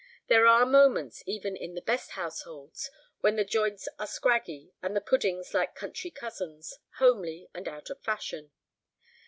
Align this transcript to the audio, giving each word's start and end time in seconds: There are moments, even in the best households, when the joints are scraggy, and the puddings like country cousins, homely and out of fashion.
There 0.29 0.47
are 0.47 0.65
moments, 0.65 1.21
even 1.27 1.55
in 1.55 1.75
the 1.75 1.81
best 1.83 2.13
households, 2.13 2.89
when 3.19 3.35
the 3.35 3.45
joints 3.45 3.87
are 3.99 4.07
scraggy, 4.07 4.71
and 4.81 4.95
the 4.95 4.99
puddings 4.99 5.53
like 5.53 5.75
country 5.75 6.09
cousins, 6.09 6.79
homely 6.97 7.47
and 7.53 7.67
out 7.67 7.91
of 7.91 8.01
fashion. 8.01 8.49